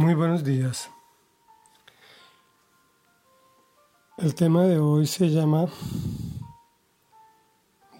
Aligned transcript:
Muy 0.00 0.14
buenos 0.14 0.44
días. 0.44 0.88
El 4.16 4.34
tema 4.34 4.64
de 4.64 4.78
hoy 4.78 5.06
se 5.06 5.28
llama 5.28 5.66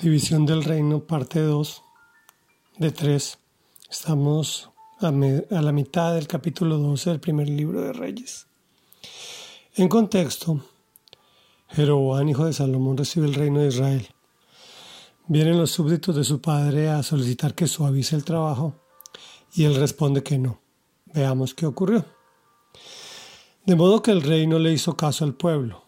División 0.00 0.46
del 0.46 0.64
Reino, 0.64 1.00
parte 1.00 1.40
2 1.40 1.82
de 2.78 2.90
3. 2.90 3.38
Estamos 3.90 4.70
a, 5.00 5.10
la 5.10 5.72
mitad 5.72 6.14
del 6.14 6.26
capítulo 6.26 6.78
12 6.78 7.10
del 7.10 7.20
primer 7.20 7.50
libro 7.50 7.82
de 7.82 7.92
Reyes. 7.92 8.46
En 9.74 9.90
contexto, 9.90 10.64
Jeroboam, 11.68 12.26
hijo 12.30 12.46
de 12.46 12.54
Salomón, 12.54 12.96
recibe 12.96 13.26
el 13.26 13.34
reino 13.34 13.60
de 13.60 13.68
Israel. 13.68 14.08
Vienen 15.26 15.58
los 15.58 15.70
súbditos 15.70 16.16
de 16.16 16.24
su 16.24 16.40
padre 16.40 16.88
a 16.88 17.02
solicitar 17.02 17.54
que 17.54 17.66
suavice 17.66 18.16
el 18.16 18.24
trabajo 18.24 18.72
y 19.52 19.64
él 19.64 19.74
responde 19.74 20.22
que 20.22 20.38
no. 20.38 20.69
Veamos 21.12 21.54
qué 21.54 21.66
ocurrió. 21.66 22.04
De 23.66 23.76
modo 23.76 24.02
que 24.02 24.10
el 24.10 24.22
rey 24.22 24.46
no 24.46 24.58
le 24.58 24.72
hizo 24.72 24.96
caso 24.96 25.24
al 25.24 25.34
pueblo. 25.34 25.84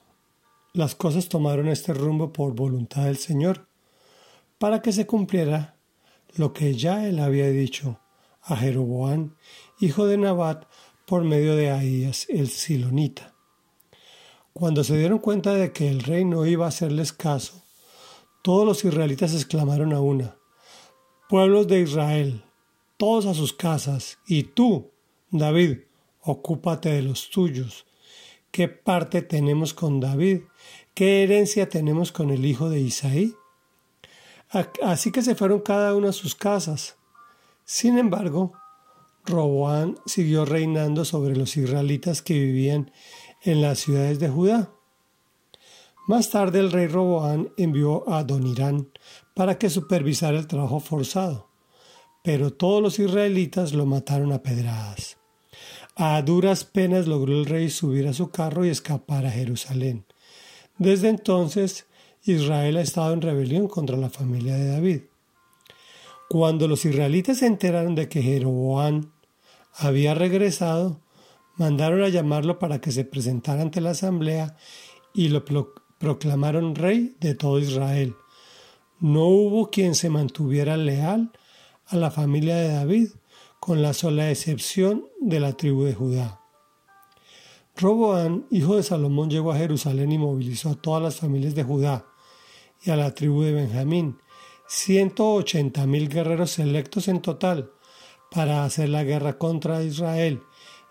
Las 0.75 0.95
cosas 0.95 1.29
tomaron 1.29 1.69
este 1.69 1.95
rumbo 1.95 2.33
por 2.33 2.55
voluntad 2.55 3.05
del 3.05 3.19
Señor, 3.19 3.67
para 4.59 4.83
que 4.83 4.93
se 4.93 5.07
cumpliera 5.07 5.77
lo 6.35 6.53
que 6.53 6.75
ya 6.75 7.07
él 7.07 7.19
había 7.19 7.49
dicho 7.49 8.01
a 8.43 8.57
Jeroboam, 8.57 9.37
hijo 9.81 10.07
de 10.07 10.19
Nabat, 10.19 10.65
por 11.07 11.25
medio 11.25 11.57
de 11.57 11.71
Ahías 11.71 12.27
el 12.29 12.49
Silonita. 12.49 13.35
Cuando 14.53 14.85
se 14.85 14.97
dieron 14.97 15.19
cuenta 15.19 15.55
de 15.55 15.73
que 15.73 15.89
el 15.89 16.03
rey 16.03 16.25
no 16.25 16.47
iba 16.47 16.67
a 16.67 16.69
hacerles 16.69 17.13
caso, 17.13 17.63
todos 18.43 18.67
los 18.67 18.85
israelitas 18.85 19.35
exclamaron 19.35 19.93
a 19.93 20.01
una, 20.01 20.37
Pueblos 21.29 21.67
de 21.67 21.81
Israel, 21.81 22.45
todos 22.99 23.27
a 23.27 23.35
sus 23.35 23.53
casas, 23.53 24.19
y 24.27 24.43
tú, 24.43 24.92
David, 25.33 25.79
ocúpate 26.21 26.91
de 26.91 27.01
los 27.01 27.31
tuyos. 27.31 27.87
¿Qué 28.51 28.69
parte 28.69 29.23
tenemos 29.23 29.73
con 29.73 29.99
David? 29.99 30.43
¿Qué 30.93 31.23
herencia 31.23 31.71
tenemos 31.71 32.13
con 32.13 32.31
el 32.31 32.45
hijo 32.45 32.69
de 32.69 32.81
Isaí? 32.81 33.35
Así 34.83 35.11
que 35.11 35.23
se 35.23 35.35
fueron 35.35 35.61
cada 35.61 35.95
uno 35.95 36.09
a 36.09 36.13
sus 36.13 36.35
casas. 36.35 36.97
Sin 37.65 37.97
embargo, 37.97 38.53
Roboán 39.25 39.97
siguió 40.05 40.45
reinando 40.45 41.07
sobre 41.07 41.35
los 41.35 41.57
israelitas 41.57 42.21
que 42.21 42.35
vivían 42.35 42.93
en 43.41 43.63
las 43.63 43.79
ciudades 43.79 44.19
de 44.19 44.29
Judá. 44.29 44.71
Más 46.07 46.29
tarde 46.29 46.59
el 46.59 46.73
rey 46.73 46.89
Roboán 46.89 47.55
envió 47.57 48.07
a 48.13 48.23
Donirán 48.23 48.91
para 49.35 49.57
que 49.57 49.71
supervisara 49.71 50.39
el 50.39 50.47
trabajo 50.47 50.79
forzado, 50.79 51.49
pero 52.23 52.53
todos 52.53 52.83
los 52.83 52.99
israelitas 52.99 53.73
lo 53.73 53.87
mataron 53.87 54.31
a 54.33 54.43
pedradas. 54.43 55.22
A 55.95 56.23
duras 56.23 56.65
penas 56.65 57.07
logró 57.07 57.33
el 57.33 57.47
rey 57.47 57.69
subir 57.69 58.09
a 58.09 58.15
su 58.15 58.31
carro 58.31 58.65
y 58.65 58.71
escapar 58.71 59.27
a 59.27 59.31
Jerusalén. 59.31 60.05
Desde 60.79 61.09
entonces, 61.09 61.87
Israel 62.25 62.79
ha 62.79 62.81
estado 62.81 63.13
en 63.13 63.21
rebelión 63.21 63.69
contra 63.69 63.97
la 63.97 64.09
familia 64.09 64.55
de 64.55 64.69
David. 64.69 65.01
Cuando 66.29 66.67
los 66.67 66.85
israelitas 66.87 67.39
se 67.39 67.47
enteraron 67.47 67.95
de 67.95 68.09
que 68.09 68.23
Jeroboam 68.23 69.11
había 69.75 70.15
regresado, 70.15 71.01
mandaron 71.57 72.03
a 72.03 72.09
llamarlo 72.09 72.59
para 72.59 72.81
que 72.81 72.91
se 72.91 73.05
presentara 73.05 73.61
ante 73.61 73.81
la 73.81 73.91
asamblea 73.91 74.57
y 75.13 75.29
lo 75.29 75.45
proclamaron 75.99 76.75
rey 76.75 77.15
de 77.21 77.35
todo 77.35 77.59
Israel. 77.59 78.15
No 78.99 79.27
hubo 79.27 79.71
quien 79.71 79.95
se 79.95 80.09
mantuviera 80.09 80.77
leal 80.77 81.33
a 81.87 81.97
la 81.97 82.11
familia 82.11 82.57
de 82.57 82.69
David, 82.69 83.11
con 83.63 83.81
la 83.81 83.93
sola 83.93 84.29
excepción 84.29 85.07
de 85.21 85.39
la 85.39 85.53
tribu 85.53 85.85
de 85.85 85.95
Judá. 85.95 86.41
Roboán, 87.77 88.45
hijo 88.51 88.75
de 88.75 88.83
Salomón, 88.83 89.31
llegó 89.31 89.53
a 89.53 89.57
Jerusalén 89.57 90.11
y 90.11 90.19
movilizó 90.19 90.71
a 90.71 90.75
todas 90.75 91.01
las 91.01 91.21
familias 91.21 91.55
de 91.55 91.63
Judá 91.63 92.05
y 92.85 92.91
a 92.91 92.97
la 92.97 93.15
tribu 93.15 93.43
de 93.43 93.53
Benjamín, 93.53 94.19
180 94.67 95.87
mil 95.87 96.09
guerreros 96.09 96.51
selectos 96.51 97.07
en 97.07 97.23
total, 97.23 97.71
para 98.33 98.65
hacer 98.65 98.89
la 98.89 99.05
guerra 99.05 99.39
contra 99.39 99.85
Israel 99.85 100.43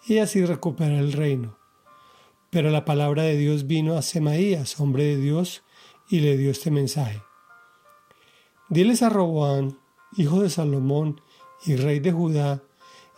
y 0.08 0.20
así 0.20 0.46
recuperar 0.46 0.94
el 0.94 1.12
reino. 1.12 1.58
Pero 2.52 2.70
la 2.70 2.86
palabra 2.86 3.24
de 3.24 3.36
Dios 3.36 3.68
vino 3.68 3.98
a 3.98 4.02
Semaías, 4.02 4.80
hombre 4.80 5.03
de 5.03 5.18
Dios, 5.18 5.62
y 6.08 6.22
le 6.22 6.38
dio 6.38 6.52
este 6.52 6.72
mensaje. 6.72 7.22
Diles 8.70 9.03
a 9.03 9.09
Roboán, 9.09 9.78
hijo 10.16 10.42
de 10.42 10.50
Salomón, 10.50 11.20
y 11.66 11.76
rey 11.76 12.00
de 12.00 12.12
Judá, 12.12 12.64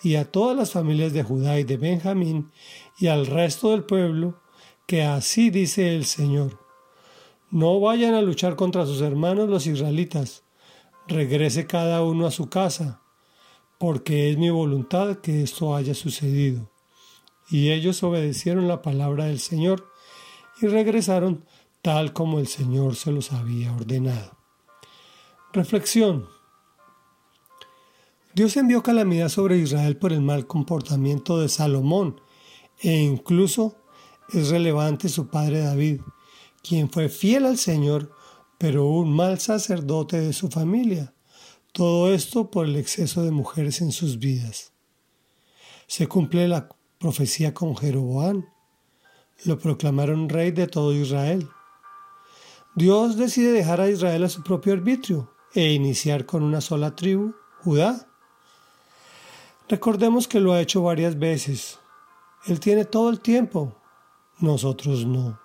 y 0.02 0.16
a 0.16 0.30
todas 0.30 0.58
las 0.58 0.72
familias 0.72 1.14
de 1.14 1.24
Judá 1.24 1.60
y 1.60 1.64
de 1.64 1.78
Benjamín, 1.78 2.52
y 2.98 3.08
al 3.08 3.26
resto 3.26 3.72
del 3.72 3.84
pueblo, 3.84 4.42
que 4.86 5.04
así 5.04 5.50
dice 5.50 5.96
el 5.96 6.06
Señor. 6.06 6.60
No 7.50 7.80
vayan 7.80 8.14
a 8.14 8.22
luchar 8.22 8.56
contra 8.56 8.86
sus 8.86 9.02
hermanos 9.02 9.50
los 9.50 9.68
israelitas, 9.68 10.44
regrese 11.08 11.68
cada 11.68 12.04
uno 12.04 12.26
a 12.26 12.32
su 12.32 12.50
casa, 12.50 13.02
porque 13.78 14.30
es 14.30 14.38
mi 14.38 14.50
voluntad 14.50 15.18
que 15.18 15.44
esto 15.44 15.76
haya 15.76 15.94
sucedido. 15.94 16.70
Y 17.50 17.72
ellos 17.72 18.04
obedecieron 18.04 18.68
la 18.68 18.82
palabra 18.82 19.26
del 19.26 19.40
Señor 19.40 19.90
y 20.62 20.68
regresaron 20.68 21.46
tal 21.82 22.14
como 22.14 22.40
el 22.40 22.48
Señor 22.48 22.96
se 22.96 23.12
los 23.12 23.34
había 23.34 23.74
ordenado. 23.74 24.38
Reflexión. 25.52 26.28
Dios 28.36 28.58
envió 28.58 28.82
calamidad 28.82 29.30
sobre 29.30 29.60
Israel 29.60 29.96
por 29.98 30.12
el 30.12 30.22
mal 30.22 30.48
comportamiento 30.48 31.40
de 31.40 31.50
Salomón 31.50 32.20
e 32.80 32.92
incluso 32.92 33.76
es 34.30 34.50
relevante 34.50 35.08
su 35.08 35.28
padre 35.28 35.60
David, 35.60 36.02
quien 36.64 36.90
fue 36.90 37.10
fiel 37.10 37.46
al 37.46 37.60
Señor, 37.60 38.12
pero 38.58 38.88
un 38.88 39.16
mal 39.16 39.40
sacerdote 39.40 40.20
de 40.20 40.34
su 40.34 40.50
familia. 40.50 41.14
Todo 41.74 42.12
esto 42.12 42.50
por 42.50 42.66
el 42.66 42.76
exceso 42.76 43.24
de 43.24 43.30
mujeres 43.30 43.82
en 43.82 43.92
sus 43.92 44.18
vidas. 44.18 44.74
Se 45.86 46.08
cumple 46.08 46.48
la 46.48 46.70
profecía 46.98 47.54
con 47.54 47.78
Jeroboam. 47.78 48.46
Lo 49.46 49.60
proclamaron 49.60 50.30
rey 50.30 50.50
de 50.50 50.66
todo 50.66 50.94
Israel. 50.94 51.48
Dios 52.76 53.16
decide 53.16 53.52
dejar 53.52 53.80
a 53.80 53.90
Israel 53.90 54.24
a 54.24 54.30
su 54.30 54.42
propio 54.42 54.74
arbitrio 54.74 55.32
e 55.54 55.74
iniciar 55.74 56.26
con 56.26 56.42
una 56.42 56.62
sola 56.62 56.96
tribu, 56.96 57.36
Judá. 57.62 58.08
Recordemos 59.70 60.28
que 60.28 60.40
lo 60.40 60.54
ha 60.54 60.62
hecho 60.62 60.84
varias 60.84 61.18
veces. 61.18 61.80
Él 62.46 62.60
tiene 62.60 62.84
todo 62.86 63.10
el 63.10 63.22
tiempo, 63.22 63.76
nosotros 64.40 65.06
no. 65.06 65.40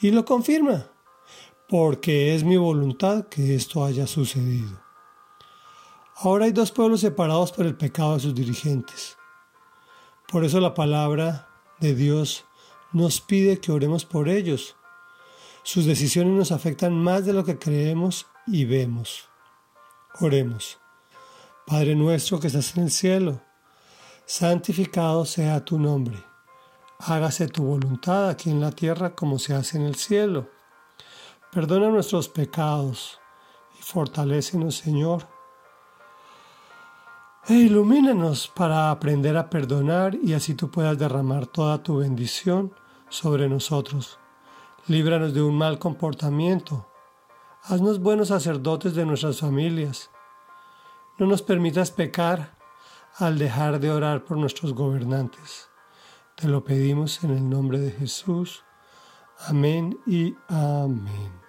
Y 0.00 0.10
lo 0.10 0.24
confirma, 0.24 0.86
porque 1.68 2.34
es 2.34 2.44
mi 2.44 2.56
voluntad 2.56 3.26
que 3.28 3.54
esto 3.54 3.84
haya 3.84 4.06
sucedido. 4.06 4.80
Ahora 6.16 6.46
hay 6.46 6.52
dos 6.52 6.72
pueblos 6.72 7.00
separados 7.00 7.52
por 7.52 7.66
el 7.66 7.76
pecado 7.76 8.14
de 8.14 8.20
sus 8.20 8.34
dirigentes. 8.34 9.18
Por 10.28 10.44
eso 10.44 10.60
la 10.60 10.72
palabra 10.72 11.48
de 11.78 11.94
Dios 11.94 12.46
nos 12.92 13.20
pide 13.20 13.60
que 13.60 13.72
oremos 13.72 14.06
por 14.06 14.30
ellos. 14.30 14.76
Sus 15.62 15.84
decisiones 15.84 16.32
nos 16.32 16.52
afectan 16.52 16.94
más 16.94 17.26
de 17.26 17.34
lo 17.34 17.44
que 17.44 17.58
creemos 17.58 18.26
y 18.46 18.64
vemos. 18.64 19.28
Oremos. 20.20 20.78
Padre 21.66 21.96
nuestro 21.96 22.38
que 22.38 22.46
estás 22.46 22.76
en 22.76 22.84
el 22.84 22.92
cielo, 22.92 23.40
santificado 24.24 25.24
sea 25.24 25.64
tu 25.64 25.80
nombre. 25.80 26.16
Hágase 27.00 27.48
tu 27.48 27.64
voluntad 27.64 28.28
aquí 28.28 28.50
en 28.50 28.60
la 28.60 28.70
tierra 28.70 29.16
como 29.16 29.40
se 29.40 29.52
hace 29.52 29.76
en 29.76 29.82
el 29.82 29.96
cielo. 29.96 30.48
Perdona 31.50 31.88
nuestros 31.88 32.28
pecados 32.28 33.18
y 33.80 33.82
fortalécenos, 33.82 34.76
Señor. 34.76 35.26
E 37.48 37.54
ilumínanos 37.54 38.46
para 38.46 38.92
aprender 38.92 39.36
a 39.36 39.50
perdonar 39.50 40.14
y 40.22 40.34
así 40.34 40.54
tú 40.54 40.70
puedas 40.70 40.96
derramar 40.96 41.48
toda 41.48 41.82
tu 41.82 41.96
bendición 41.96 42.72
sobre 43.08 43.48
nosotros. 43.48 44.20
Líbranos 44.86 45.34
de 45.34 45.42
un 45.42 45.58
mal 45.58 45.80
comportamiento. 45.80 46.86
Haznos 47.64 47.98
buenos 47.98 48.28
sacerdotes 48.28 48.94
de 48.94 49.04
nuestras 49.04 49.40
familias 49.40 50.10
no 51.18 51.26
nos 51.26 51.42
permitas 51.42 51.90
pecar 51.90 52.54
al 53.16 53.38
dejar 53.38 53.80
de 53.80 53.90
orar 53.90 54.24
por 54.24 54.36
nuestros 54.36 54.74
gobernantes. 54.74 55.68
Te 56.34 56.48
lo 56.48 56.62
pedimos 56.64 57.24
en 57.24 57.30
el 57.30 57.48
nombre 57.48 57.78
de 57.78 57.90
Jesús. 57.90 58.62
Amén 59.48 59.98
y 60.06 60.34
amén. 60.48 61.45